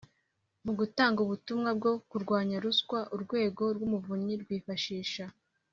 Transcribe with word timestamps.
Mu 0.65 0.71
gutanga 0.79 1.19
ubutumwa 1.25 1.69
bwo 1.77 1.93
kurwanya 2.09 2.55
ruswa 2.63 2.99
Urwego 3.15 3.63
rw 3.75 3.81
Umuvunyi 3.87 4.33
rwifashisha 4.43 5.25